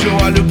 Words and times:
hoje 0.00 0.06
eu 0.08 0.16
olho 0.26 0.49